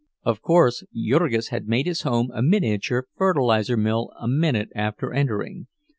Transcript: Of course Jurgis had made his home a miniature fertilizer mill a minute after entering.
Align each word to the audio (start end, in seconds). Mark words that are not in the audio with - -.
Of 0.23 0.41
course 0.41 0.83
Jurgis 0.95 1.49
had 1.49 1.67
made 1.67 1.85
his 1.85 2.01
home 2.01 2.31
a 2.33 2.41
miniature 2.41 3.05
fertilizer 3.15 3.77
mill 3.77 4.11
a 4.19 4.27
minute 4.27 4.69
after 4.73 5.13
entering. 5.13 5.67